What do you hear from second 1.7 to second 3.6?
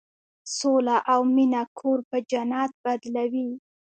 کور په جنت بدلوي.